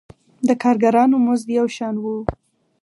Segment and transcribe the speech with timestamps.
[0.47, 2.05] د کارګرانو مزد یو شان و.